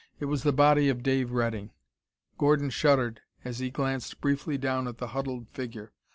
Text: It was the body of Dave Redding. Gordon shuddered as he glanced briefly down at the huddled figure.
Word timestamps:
It 0.19 0.25
was 0.25 0.41
the 0.41 0.51
body 0.51 0.89
of 0.89 1.03
Dave 1.03 1.29
Redding. 1.31 1.69
Gordon 2.39 2.71
shuddered 2.71 3.21
as 3.45 3.59
he 3.59 3.69
glanced 3.69 4.19
briefly 4.19 4.57
down 4.57 4.87
at 4.87 4.97
the 4.97 5.09
huddled 5.09 5.47
figure. 5.49 5.93